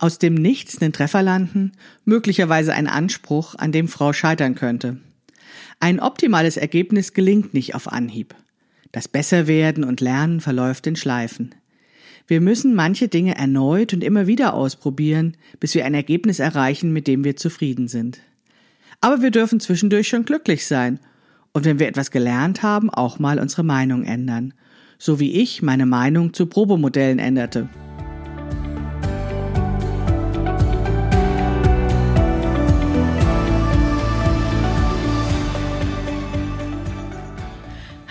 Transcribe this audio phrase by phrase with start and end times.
[0.00, 1.72] Aus dem Nichts einen Treffer landen,
[2.06, 4.96] möglicherweise ein Anspruch, an dem Frau scheitern könnte.
[5.78, 8.34] Ein optimales Ergebnis gelingt nicht auf Anhieb.
[8.92, 11.54] Das Besserwerden und Lernen verläuft in Schleifen.
[12.26, 17.06] Wir müssen manche Dinge erneut und immer wieder ausprobieren, bis wir ein Ergebnis erreichen, mit
[17.06, 18.20] dem wir zufrieden sind.
[19.02, 20.98] Aber wir dürfen zwischendurch schon glücklich sein
[21.52, 24.54] und wenn wir etwas gelernt haben, auch mal unsere Meinung ändern.
[24.96, 27.68] So wie ich meine Meinung zu Probemodellen änderte.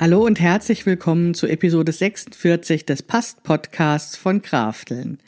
[0.00, 5.18] Hallo und herzlich willkommen zu Episode 46 des Past-Podcasts von Krafteln.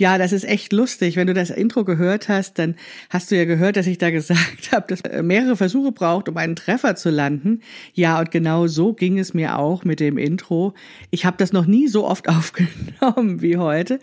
[0.00, 1.16] Ja, das ist echt lustig.
[1.16, 2.74] Wenn du das Intro gehört hast, dann
[3.10, 6.56] hast du ja gehört, dass ich da gesagt habe, dass mehrere Versuche braucht, um einen
[6.56, 7.60] Treffer zu landen.
[7.92, 10.72] Ja, und genau so ging es mir auch mit dem Intro.
[11.10, 14.00] Ich habe das noch nie so oft aufgenommen wie heute.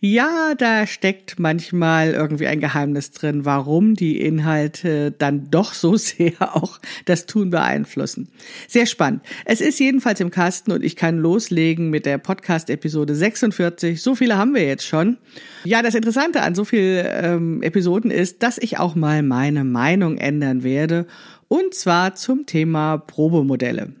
[0.00, 6.56] Ja, da steckt manchmal irgendwie ein Geheimnis drin, warum die Inhalte dann doch so sehr
[6.56, 8.30] auch das Tun beeinflussen.
[8.66, 9.22] Sehr spannend.
[9.44, 14.02] Es ist jedenfalls im Kasten und ich kann loslegen mit der Podcast-Episode 46.
[14.02, 15.18] So viele haben wir jetzt schon.
[15.64, 20.16] Ja, das Interessante an so vielen ähm, Episoden ist, dass ich auch mal meine Meinung
[20.18, 21.06] ändern werde.
[21.48, 23.92] Und zwar zum Thema Probemodelle.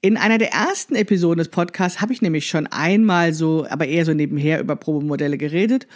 [0.00, 4.04] In einer der ersten Episoden des Podcasts habe ich nämlich schon einmal so, aber eher
[4.04, 5.86] so nebenher über Probemodelle geredet.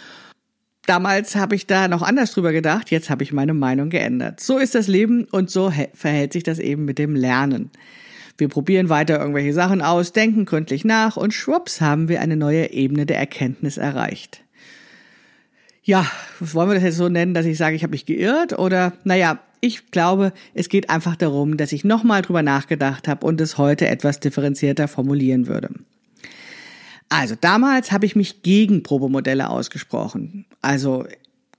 [0.85, 4.41] Damals habe ich da noch anders drüber gedacht, jetzt habe ich meine Meinung geändert.
[4.41, 7.71] So ist das Leben und so verhält sich das eben mit dem Lernen.
[8.37, 12.71] Wir probieren weiter irgendwelche Sachen aus, denken gründlich nach und schwupps haben wir eine neue
[12.71, 14.42] Ebene der Erkenntnis erreicht
[15.83, 16.05] ja,
[16.39, 19.39] wollen wir das jetzt so nennen, dass ich sage, ich habe mich geirrt oder naja,
[19.59, 23.87] ich glaube, es geht einfach darum, dass ich nochmal drüber nachgedacht habe und es heute
[23.87, 25.69] etwas differenzierter formulieren würde.
[27.09, 30.45] Also damals habe ich mich gegen Probemodelle ausgesprochen.
[30.61, 31.05] Also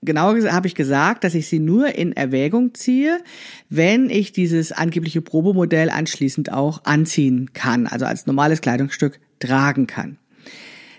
[0.01, 3.23] genauer gesagt habe ich gesagt, dass ich sie nur in Erwägung ziehe,
[3.69, 10.17] wenn ich dieses angebliche Probemodell anschließend auch anziehen kann, also als normales Kleidungsstück tragen kann.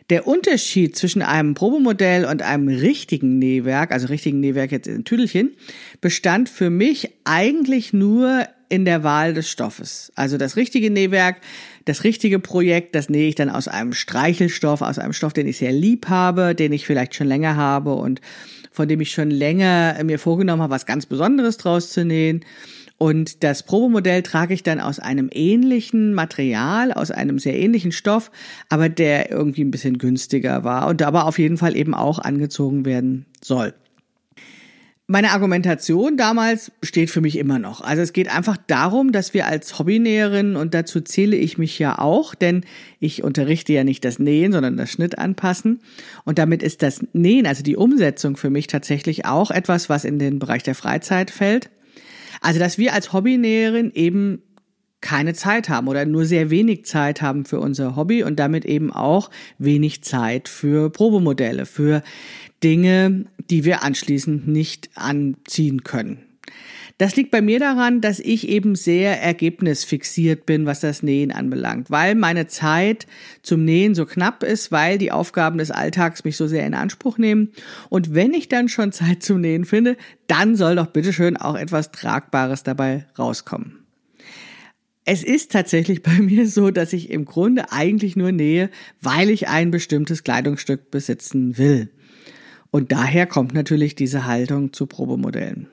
[0.09, 5.57] Der Unterschied zwischen einem Probemodell und einem richtigen Nähwerk, also richtigen Nähwerk jetzt in Tüdelchen,
[6.01, 10.13] bestand für mich eigentlich nur in der Wahl des Stoffes.
[10.15, 11.41] Also das richtige Nähwerk,
[11.85, 15.59] das richtige Projekt, das nähe ich dann aus einem Streichelstoff, aus einem Stoff, den ich
[15.59, 18.21] sehr lieb habe, den ich vielleicht schon länger habe und
[18.71, 22.45] von dem ich schon länger mir vorgenommen habe, was ganz Besonderes draus zu nähen.
[22.99, 28.31] Und das Probemodell trage ich dann aus einem ähnlichen Material, aus einem sehr ähnlichen Stoff,
[28.69, 32.85] aber der irgendwie ein bisschen günstiger war und aber auf jeden Fall eben auch angezogen
[32.87, 33.75] werden soll.
[35.09, 37.81] Meine Argumentation damals steht für mich immer noch.
[37.81, 42.01] Also es geht einfach darum, dass wir als Hobbynäherin, und dazu zähle ich mich ja
[42.01, 42.65] auch, denn
[42.99, 45.79] ich unterrichte ja nicht das Nähen, sondern das Schnitt anpassen.
[46.25, 50.19] Und damit ist das Nähen, also die Umsetzung für mich tatsächlich auch etwas, was in
[50.19, 51.71] den Bereich der Freizeit fällt.
[52.47, 54.41] Also, dass wir als Hobbynäherin eben
[55.01, 58.93] keine Zeit haben oder nur sehr wenig Zeit haben für unser Hobby und damit eben
[58.93, 62.05] auch wenig Zeit für Probemodelle, für
[62.63, 66.26] Dinge, die wir anschließend nicht anziehen können.
[66.99, 71.91] Das liegt bei mir daran, dass ich eben sehr ergebnisfixiert bin, was das Nähen anbelangt,
[71.91, 73.07] weil meine Zeit
[73.43, 77.19] zum Nähen so knapp ist, weil die Aufgaben des Alltags mich so sehr in Anspruch
[77.19, 77.53] nehmen.
[77.91, 81.93] Und wenn ich dann schon Zeit zum Nähen finde, dann soll doch bitteschön auch etwas
[81.93, 83.81] Tragbares dabei rauskommen.
[85.05, 88.71] Es ist tatsächlich bei mir so, dass ich im Grunde eigentlich nur nähe,
[89.03, 91.91] weil ich ein bestimmtes Kleidungsstück besitzen will.
[92.71, 95.69] Und daher kommt natürlich diese Haltung zu Probemodellen.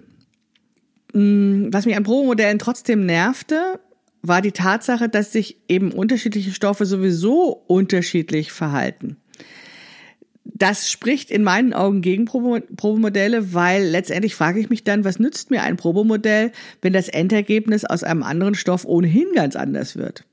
[1.13, 3.79] Mm, was mich an Probemodellen trotzdem nervte,
[4.21, 9.17] war die Tatsache, dass sich eben unterschiedliche Stoffe sowieso unterschiedlich verhalten.
[10.45, 15.51] Das spricht in meinen Augen gegen Probemodelle, weil letztendlich frage ich mich dann, was nützt
[15.51, 16.51] mir ein Probemodell,
[16.81, 20.25] wenn das Endergebnis aus einem anderen Stoff ohnehin ganz anders wird?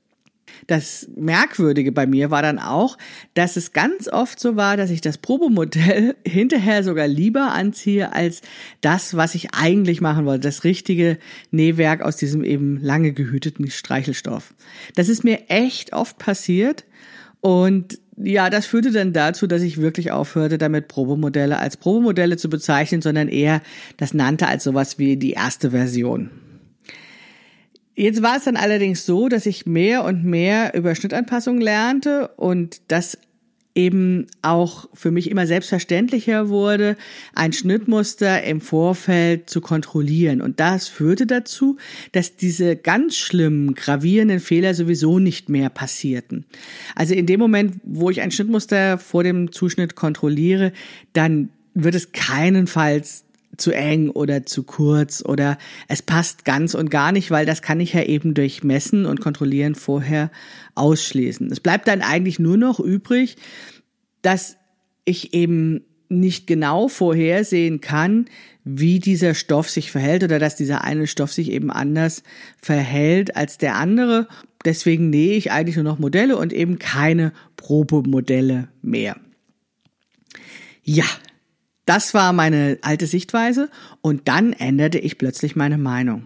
[0.67, 2.97] Das Merkwürdige bei mir war dann auch,
[3.33, 8.41] dass es ganz oft so war, dass ich das Probemodell hinterher sogar lieber anziehe als
[8.81, 11.17] das, was ich eigentlich machen wollte, das richtige
[11.51, 14.53] Nähwerk aus diesem eben lange gehüteten Streichelstoff.
[14.95, 16.85] Das ist mir echt oft passiert
[17.41, 22.49] und ja, das führte dann dazu, dass ich wirklich aufhörte, damit Probemodelle als Probemodelle zu
[22.49, 23.61] bezeichnen, sondern eher
[23.97, 26.29] das nannte als sowas wie die erste Version.
[27.95, 32.81] Jetzt war es dann allerdings so, dass ich mehr und mehr über Schnittanpassung lernte und
[32.87, 33.17] das
[33.75, 36.97] eben auch für mich immer selbstverständlicher wurde,
[37.33, 40.41] ein Schnittmuster im Vorfeld zu kontrollieren.
[40.41, 41.77] Und das führte dazu,
[42.11, 46.45] dass diese ganz schlimmen, gravierenden Fehler sowieso nicht mehr passierten.
[46.95, 50.73] Also in dem Moment, wo ich ein Schnittmuster vor dem Zuschnitt kontrolliere,
[51.13, 53.23] dann wird es keinenfalls
[53.57, 55.57] zu eng oder zu kurz oder
[55.87, 59.21] es passt ganz und gar nicht, weil das kann ich ja eben durch Messen und
[59.21, 60.31] Kontrollieren vorher
[60.75, 61.51] ausschließen.
[61.51, 63.37] Es bleibt dann eigentlich nur noch übrig,
[64.21, 64.57] dass
[65.05, 68.25] ich eben nicht genau vorhersehen kann,
[68.63, 72.23] wie dieser Stoff sich verhält oder dass dieser eine Stoff sich eben anders
[72.61, 74.27] verhält als der andere.
[74.65, 79.15] Deswegen nähe ich eigentlich nur noch Modelle und eben keine Probemodelle mehr.
[80.83, 81.05] Ja,
[81.91, 86.23] das war meine alte Sichtweise und dann änderte ich plötzlich meine Meinung.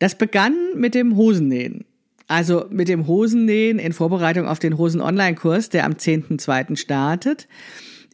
[0.00, 1.84] Das begann mit dem Hosennähen.
[2.26, 6.74] Also mit dem Hosennähen in Vorbereitung auf den Hosen-Online-Kurs, der am 10.2.
[6.74, 7.46] startet.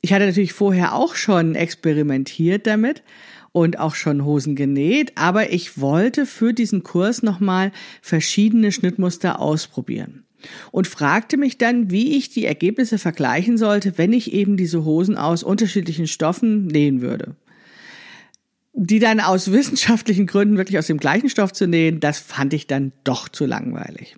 [0.03, 3.03] Ich hatte natürlich vorher auch schon experimentiert damit
[3.53, 7.73] und auch schon Hosen genäht, aber ich wollte für diesen Kurs nochmal
[8.03, 10.22] verschiedene Schnittmuster ausprobieren
[10.71, 15.17] und fragte mich dann, wie ich die Ergebnisse vergleichen sollte, wenn ich eben diese Hosen
[15.17, 17.37] aus unterschiedlichen Stoffen nähen würde.
[18.75, 22.67] Die dann aus wissenschaftlichen Gründen wirklich aus dem gleichen Stoff zu nähen, das fand ich
[22.67, 24.17] dann doch zu langweilig.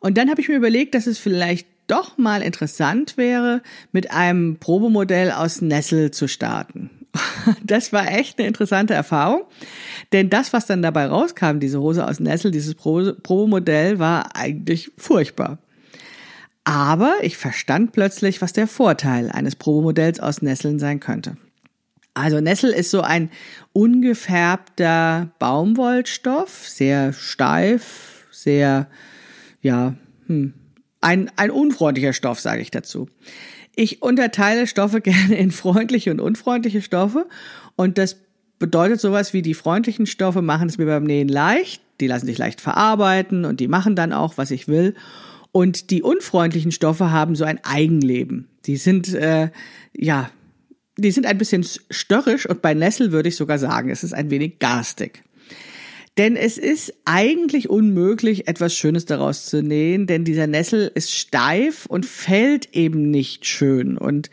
[0.00, 3.62] Und dann habe ich mir überlegt, dass es vielleicht doch mal interessant wäre,
[3.92, 6.90] mit einem Probemodell aus Nessel zu starten.
[7.64, 9.42] Das war echt eine interessante Erfahrung,
[10.12, 15.58] denn das, was dann dabei rauskam, diese Hose aus Nessel, dieses Probemodell, war eigentlich furchtbar.
[16.64, 21.36] Aber ich verstand plötzlich, was der Vorteil eines Probemodells aus Nesseln sein könnte.
[22.12, 23.30] Also Nessel ist so ein
[23.72, 28.88] ungefärbter Baumwollstoff, sehr steif, sehr,
[29.62, 29.94] ja,
[30.26, 30.52] hm,
[31.00, 33.08] ein, ein unfreundlicher Stoff, sage ich dazu.
[33.80, 37.28] Ich unterteile Stoffe gerne in freundliche und unfreundliche Stoffe
[37.76, 38.16] und das
[38.58, 42.38] bedeutet sowas wie die freundlichen Stoffe machen es mir beim Nähen leicht, die lassen sich
[42.38, 44.94] leicht verarbeiten und die machen dann auch, was ich will.
[45.52, 48.48] Und die unfreundlichen Stoffe haben so ein Eigenleben.
[48.66, 49.50] Die sind, äh,
[49.96, 50.28] ja,
[50.96, 54.30] die sind ein bisschen störrisch und bei Nessel würde ich sogar sagen, es ist ein
[54.30, 55.22] wenig garstig.
[56.18, 61.86] Denn es ist eigentlich unmöglich, etwas Schönes daraus zu nähen, denn dieser Nessel ist steif
[61.86, 63.96] und fällt eben nicht schön.
[63.96, 64.28] Und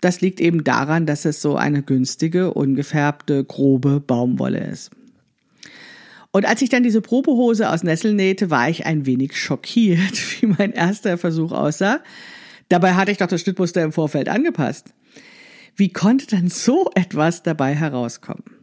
[0.00, 4.90] das liegt eben daran, dass es so eine günstige, ungefärbte, grobe Baumwolle ist.
[6.30, 10.46] Und als ich dann diese Probehose aus Nessel nähte, war ich ein wenig schockiert, wie
[10.46, 12.00] mein erster Versuch aussah.
[12.70, 14.94] Dabei hatte ich doch das Schnittmuster im Vorfeld angepasst.
[15.76, 18.55] Wie konnte dann so etwas dabei herauskommen?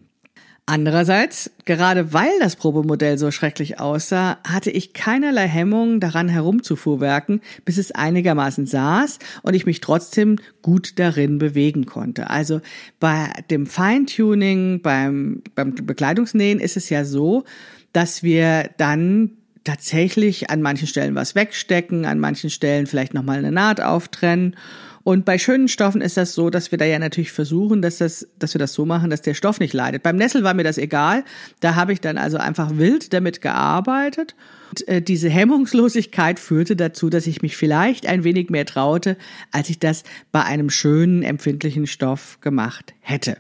[0.66, 7.78] Andererseits, gerade weil das Probemodell so schrecklich aussah, hatte ich keinerlei Hemmung daran herumzufuhrwerken, bis
[7.78, 12.30] es einigermaßen saß und ich mich trotzdem gut darin bewegen konnte.
[12.30, 12.62] Also
[13.02, 17.44] bei dem Feintuning, beim, beim Bekleidungsnähen ist es ja so,
[17.92, 19.32] dass wir dann
[19.64, 24.56] tatsächlich an manchen Stellen was wegstecken, an manchen Stellen vielleicht nochmal eine Naht auftrennen
[25.04, 28.28] und bei schönen Stoffen ist das so, dass wir da ja natürlich versuchen, dass das,
[28.40, 30.02] dass wir das so machen, dass der Stoff nicht leidet.
[30.02, 31.26] Beim Nessel war mir das egal.
[31.60, 34.36] Da habe ich dann also einfach wild damit gearbeitet.
[34.70, 39.18] Und, äh, diese Hemmungslosigkeit führte dazu, dass ich mich vielleicht ein wenig mehr traute,
[39.52, 43.38] als ich das bei einem schönen, empfindlichen Stoff gemacht hätte.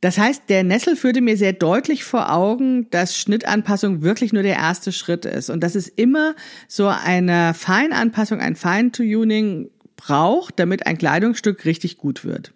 [0.00, 4.54] Das heißt, der Nessel führte mir sehr deutlich vor Augen, dass Schnittanpassung wirklich nur der
[4.54, 6.36] erste Schritt ist und dass es immer
[6.68, 12.52] so eine Feinanpassung, ein Feintuning braucht, damit ein Kleidungsstück richtig gut wird.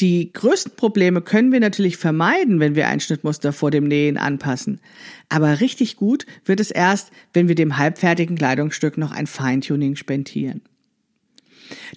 [0.00, 4.80] Die größten Probleme können wir natürlich vermeiden, wenn wir ein Schnittmuster vor dem Nähen anpassen.
[5.28, 10.62] Aber richtig gut wird es erst, wenn wir dem halbfertigen Kleidungsstück noch ein Feintuning spendieren.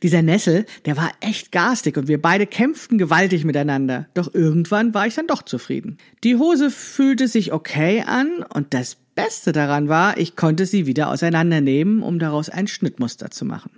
[0.03, 4.07] Dieser Nessel, der war echt garstig und wir beide kämpften gewaltig miteinander.
[4.13, 5.97] Doch irgendwann war ich dann doch zufrieden.
[6.23, 11.09] Die Hose fühlte sich okay an und das Beste daran war, ich konnte sie wieder
[11.09, 13.71] auseinandernehmen, um daraus ein Schnittmuster zu machen.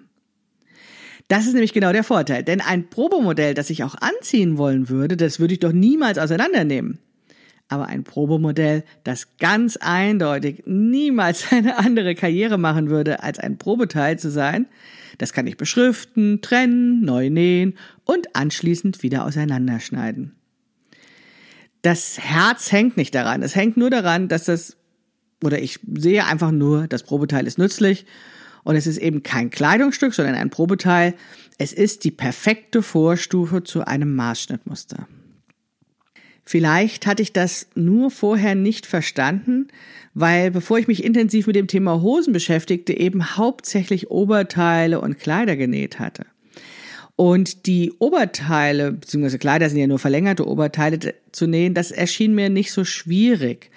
[1.29, 2.43] Das ist nämlich genau der Vorteil.
[2.43, 6.99] Denn ein Probemodell, das ich auch anziehen wollen würde, das würde ich doch niemals auseinandernehmen.
[7.69, 14.19] Aber ein Probemodell, das ganz eindeutig niemals eine andere Karriere machen würde, als ein Probeteil
[14.19, 14.65] zu sein,
[15.19, 20.35] das kann ich beschriften, trennen, neu nähen und anschließend wieder auseinanderschneiden.
[21.81, 23.43] Das Herz hängt nicht daran.
[23.43, 24.75] Es hängt nur daran, dass das,
[25.43, 28.05] oder ich sehe einfach nur, das Probeteil ist nützlich
[28.63, 31.13] und es ist eben kein Kleidungsstück, sondern ein Probeteil.
[31.57, 35.07] Es ist die perfekte Vorstufe zu einem Maßschnittmuster.
[36.49, 39.67] Vielleicht hatte ich das nur vorher nicht verstanden,
[40.15, 45.55] weil bevor ich mich intensiv mit dem Thema Hosen beschäftigte, eben hauptsächlich Oberteile und Kleider
[45.55, 46.25] genäht hatte.
[47.15, 52.49] Und die Oberteile, beziehungsweise Kleider sind ja nur verlängerte Oberteile zu nähen, das erschien mir
[52.49, 53.69] nicht so schwierig.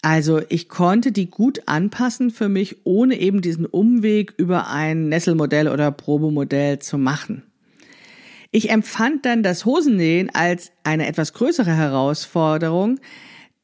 [0.00, 5.68] Also ich konnte die gut anpassen für mich, ohne eben diesen Umweg über ein Nesselmodell
[5.68, 7.42] oder Probemodell zu machen.
[8.52, 12.98] Ich empfand dann das Hosennähen als eine etwas größere Herausforderung,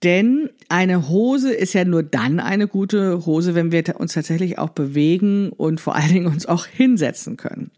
[0.05, 4.71] denn eine Hose ist ja nur dann eine gute Hose, wenn wir uns tatsächlich auch
[4.71, 7.73] bewegen und vor allen Dingen uns auch hinsetzen können.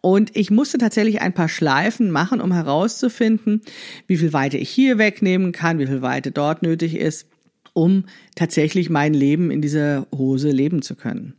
[0.00, 3.60] Und ich musste tatsächlich ein paar Schleifen machen, um herauszufinden,
[4.06, 7.28] wie viel Weite ich hier wegnehmen kann, wie viel Weite dort nötig ist,
[7.74, 11.34] um tatsächlich mein Leben in dieser Hose leben zu können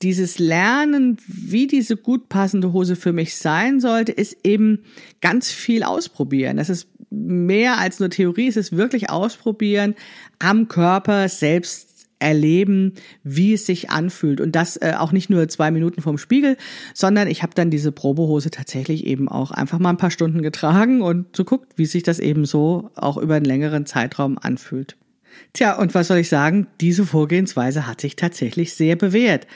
[0.00, 4.80] dieses Lernen, wie diese gut passende Hose für mich sein sollte, ist eben
[5.20, 6.56] ganz viel ausprobieren.
[6.56, 9.94] Das ist mehr als nur Theorie, es ist wirklich ausprobieren,
[10.38, 12.94] am Körper selbst erleben,
[13.24, 14.40] wie es sich anfühlt.
[14.40, 16.56] Und das äh, auch nicht nur zwei Minuten vorm Spiegel,
[16.94, 21.02] sondern ich habe dann diese Probehose tatsächlich eben auch einfach mal ein paar Stunden getragen
[21.02, 24.96] und so guckt, wie sich das eben so auch über einen längeren Zeitraum anfühlt.
[25.52, 26.66] Tja, und was soll ich sagen?
[26.80, 29.46] Diese Vorgehensweise hat sich tatsächlich sehr bewährt.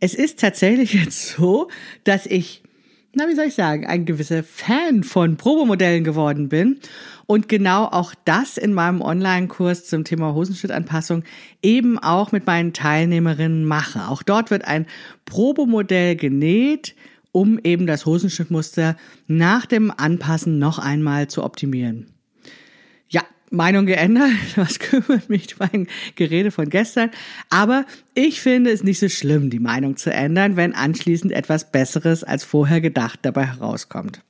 [0.00, 1.68] Es ist tatsächlich jetzt so,
[2.04, 2.62] dass ich,
[3.14, 6.78] na, wie soll ich sagen, ein gewisser Fan von Probemodellen geworden bin
[7.26, 11.24] und genau auch das in meinem Online-Kurs zum Thema Hosenschnittanpassung
[11.62, 14.08] eben auch mit meinen Teilnehmerinnen mache.
[14.08, 14.86] Auch dort wird ein
[15.24, 16.94] Probemodell genäht,
[17.32, 22.13] um eben das Hosenschnittmuster nach dem Anpassen noch einmal zu optimieren.
[23.54, 24.30] Meinung geändert.
[24.56, 27.10] Was kümmert mich mein Gerede von gestern?
[27.50, 27.84] Aber
[28.14, 32.44] ich finde es nicht so schlimm, die Meinung zu ändern, wenn anschließend etwas Besseres als
[32.44, 34.20] vorher gedacht dabei herauskommt.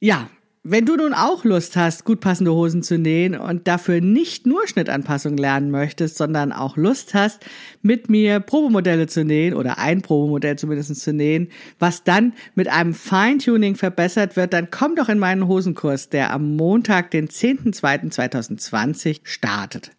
[0.00, 0.28] Ja,
[0.68, 4.66] wenn du nun auch Lust hast, gut passende Hosen zu nähen und dafür nicht nur
[4.66, 7.46] Schnittanpassung lernen möchtest, sondern auch Lust hast,
[7.82, 12.94] mit mir Probemodelle zu nähen oder ein Probemodell zumindest zu nähen, was dann mit einem
[12.94, 19.92] Feintuning verbessert wird, dann komm doch in meinen Hosenkurs, der am Montag, den 10.02.2020 startet.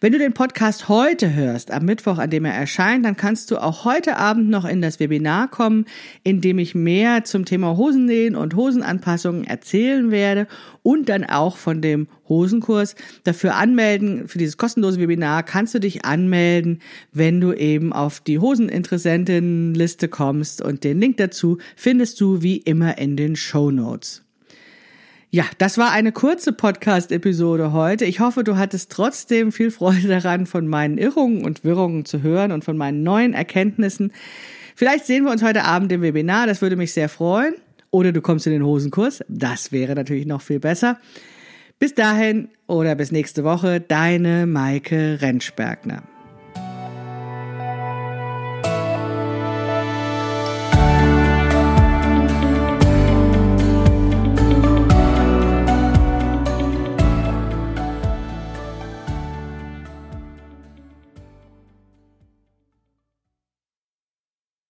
[0.00, 3.58] Wenn du den Podcast heute hörst, am Mittwoch, an dem er erscheint, dann kannst du
[3.58, 5.86] auch heute Abend noch in das Webinar kommen,
[6.22, 10.46] in dem ich mehr zum Thema Hosennähen und Hosenanpassungen erzählen werde
[10.82, 12.94] und dann auch von dem Hosenkurs.
[13.24, 16.80] Dafür anmelden, für dieses kostenlose Webinar kannst du dich anmelden,
[17.12, 22.98] wenn du eben auf die Hoseninteressentinnenliste kommst und den Link dazu findest du wie immer
[22.98, 24.23] in den Show Notes.
[25.34, 28.04] Ja, das war eine kurze Podcast-Episode heute.
[28.04, 32.52] Ich hoffe, du hattest trotzdem viel Freude daran, von meinen Irrungen und Wirrungen zu hören
[32.52, 34.12] und von meinen neuen Erkenntnissen.
[34.76, 37.54] Vielleicht sehen wir uns heute Abend im Webinar, das würde mich sehr freuen.
[37.90, 41.00] Oder du kommst in den Hosenkurs, das wäre natürlich noch viel besser.
[41.80, 46.13] Bis dahin oder bis nächste Woche, deine Maike Rentschbergner.